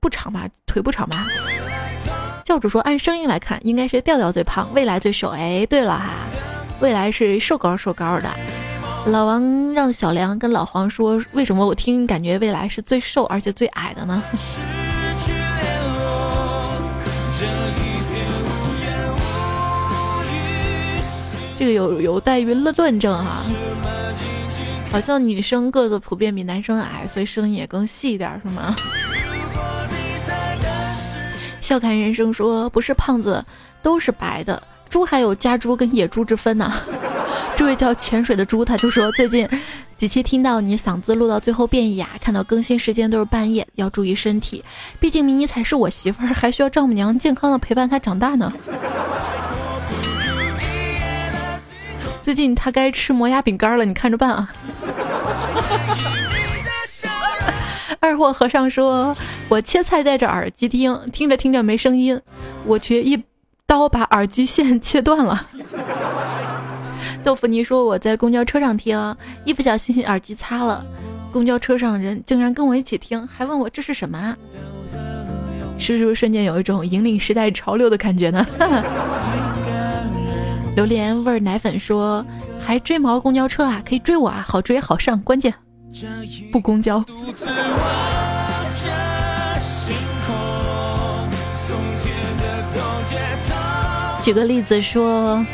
[0.00, 1.26] 不长吧，腿不长吧？
[2.44, 5.28] 教主说按声音来看，应该是调调最胖，未来最瘦。
[5.28, 6.10] 哎，对了哈，
[6.80, 8.28] 未来是瘦高瘦高的。
[9.06, 14.22] 老王让小梁跟老黄说：“为什么我听感觉未来是最瘦而且最矮的呢？”
[21.58, 23.42] 这个有有待于论论证哈。
[24.92, 28.74] 好像女生个子普遍比男生矮，所以声音也更细一点，是吗？
[31.60, 33.44] 笑看人生说：“不是胖子
[33.82, 36.72] 都是白的，猪还有家猪跟野猪之分呢。”
[37.60, 39.46] 这位叫潜水的猪，他就说最近
[39.98, 44.64] 几期听到你嗓子录到最后变哑，看到更新时间都是半夜，要注意身体。
[44.98, 48.50] 毕竟迷你彩是我媳妇儿，还需要丈母娘健康的陪伴她长大呢。
[52.22, 54.48] 最近他该吃磨牙饼干了，你看着办啊。
[58.00, 59.14] 二货和尚说
[59.50, 62.18] ：“我切菜戴着耳机听，听着听着没声音，
[62.64, 63.22] 我却一
[63.66, 65.46] 刀把耳机线切断了。”
[67.22, 70.84] 豆腐泥说：“我在公交车上听，一不小心耳机擦了，
[71.30, 74.34] 公交车上人竟然跟我一起听，还问我这是什么？
[75.78, 78.46] 是不是瞬间有一种引领时代潮流的感觉呢？”
[80.76, 82.24] 榴莲味奶粉说
[82.64, 83.82] ：“还追毛公交车啊？
[83.86, 85.52] 可以追我啊，好追好上，关键
[86.50, 87.04] 不公交。”
[94.22, 95.44] 举个例子说。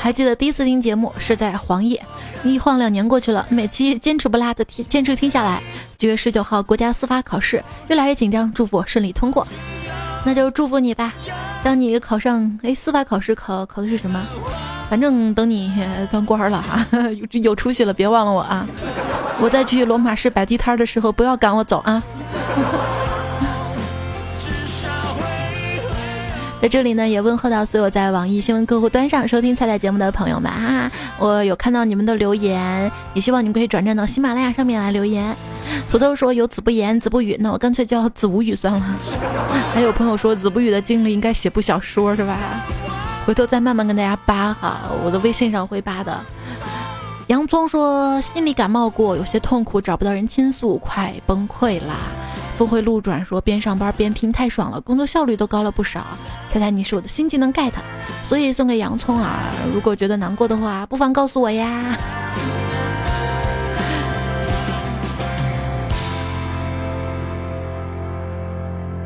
[0.00, 2.02] 还记得第一次听节目是在黄页，
[2.44, 5.60] 一晃两年过去了，每期坚持不拉的听，坚持听下来。
[5.98, 9.46] 九月十九号国家司法考试越来越紧张，祝福顺利通过，
[10.24, 11.12] 那就祝福你吧。
[11.62, 14.24] 当你考上，哎，司法考试考考的是什么？
[14.88, 15.70] 反正等你
[16.10, 16.86] 当官了哈，
[17.32, 18.66] 有 有出息了，别忘了我啊！
[19.40, 22.02] 我再去罗马市摆地摊的时候，不要赶我走啊！
[26.60, 35.36] 在这里呢，也问候到所有在网易新闻客户端上收听菜菜节目的朋友们哈，我有看到你们的留言，也希望你们可以转战到喜马拉雅上面来留言。
[35.88, 38.80] 土豆说有子不言，子不语，那我干脆叫子无语算了。
[39.72, 42.36] 还有朋友说子不语的经历应该写部小说是吧？
[43.24, 46.18] 回头再慢慢跟大家扒哈，我的微信上会扒的。
[47.28, 51.94] 洋葱说心里感冒过，有些痛苦，找不到人倾诉，快崩溃啦。
[52.58, 56.04] 峰回路转说边上班边拼太爽了，工作效率都高了不少。
[56.48, 57.70] 猜猜你是我的新技能 get，
[58.24, 59.52] 所以送给洋葱啊。
[59.72, 61.66] 如果觉得难过的话，不妨告诉我呀。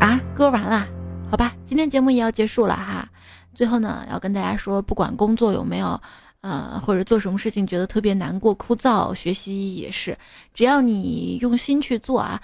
[0.01, 0.89] 啊，歌完了，
[1.31, 3.07] 好吧，今天节目也要结束了哈。
[3.55, 6.01] 最后呢，要跟大家说，不管工作有没有，
[6.41, 10.17] 呃，或者做什么事情觉得特别难过、枯燥，学习也是，
[10.55, 12.41] 只要你用心去做啊，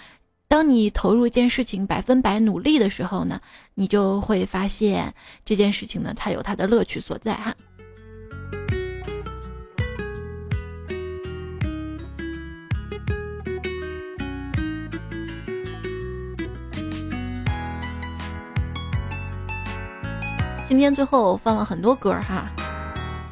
[0.51, 3.39] 当你投入一件事情百分百努力的时候呢，
[3.75, 5.13] 你就会发现
[5.45, 7.55] 这件事情呢，它有它的乐趣所在哈。
[20.67, 22.51] 今天最后放了很多歌哈，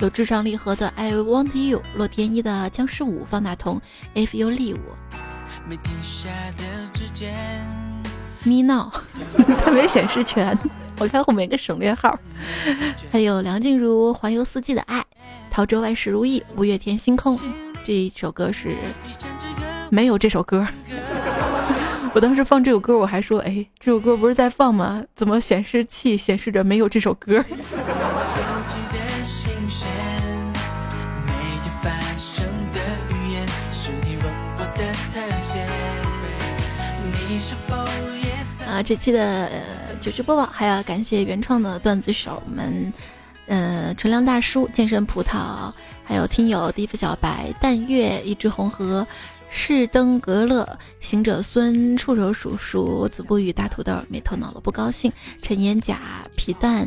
[0.00, 3.80] 有至上励合的《I Want You》，洛天依的《僵尸舞》，方大同
[4.26, 4.76] 《If You Leave》。
[8.44, 8.92] 咪闹，
[9.58, 10.56] 他没显示全，
[10.98, 12.16] 我看后面一个省略号。
[13.10, 15.00] 还有梁静茹《环游四季的爱》，
[15.50, 17.36] 陶喆《万事如意》，五月天《星空》。
[17.84, 18.76] 这一首歌是
[19.90, 20.66] 没有这首歌。
[22.14, 25.02] 我当时放这首歌，我还说，哎，这首歌不是在放吗？
[25.14, 27.44] 怎么显示器显示着没有这首歌？
[38.76, 39.50] 啊，这期的
[40.00, 42.92] 糗事播报还要感谢原创的段子手们，
[43.46, 45.72] 嗯，纯良大叔、健身葡萄，
[46.04, 49.06] 还有听友地府小白、淡月、一只红河。
[49.48, 55.10] 士登格勒、行者孙、触手叔叔、子不语、大土豆、没头脑了不高兴、
[55.40, 56.86] 陈烟甲、皮蛋，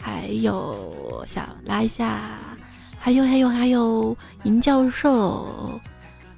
[0.00, 2.40] 还有想拉一下，
[2.98, 5.78] 还有还有还有银教授，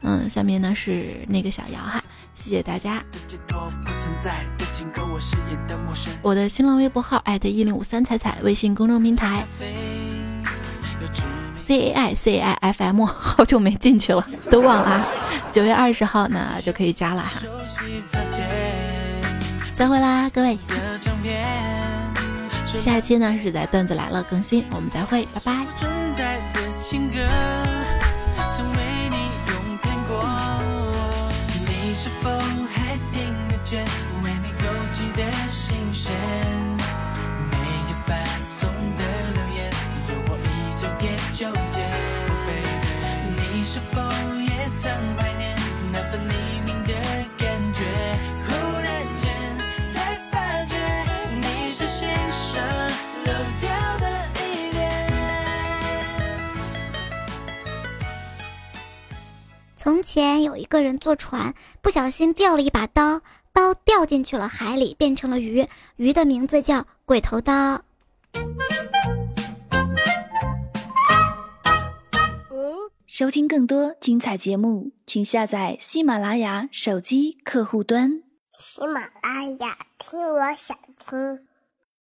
[0.07, 2.00] 嗯，下面呢是那个小姚哈，
[2.32, 3.02] 谢谢大家。
[6.22, 9.44] 我的新浪微博号艾特一零五三彩彩，微信公众平台。
[11.66, 15.04] C A I C A I F M，好久没进去了，都忘了。
[15.50, 17.42] 九月二十号呢就可以加了哈。
[19.74, 20.57] 再会啦，各位。
[22.78, 25.66] 下期呢是在段子来了更新，我们再会，拜拜。
[32.07, 33.84] 是否还听得见，
[34.22, 36.14] 为你勾起的心弦？
[37.50, 37.57] 没
[37.88, 38.14] 有发
[38.61, 39.02] 送的
[39.34, 39.72] 留言，
[40.11, 40.46] 有我依
[40.78, 41.82] 旧给纠结。
[43.52, 44.00] 你是否
[44.38, 45.59] 也曾怀念
[45.92, 46.55] 那份你？
[59.87, 63.20] 从前有一个人坐船，不小心掉了一把刀，
[63.53, 65.64] 刀掉进去了海里，变成了鱼，
[65.95, 67.84] 鱼的名字叫鬼头刀。
[73.07, 78.24] 收听更多精彩节目，请下载喜马拉雅手机客户端。
[78.59, 81.47] 喜马拉雅，听我想听。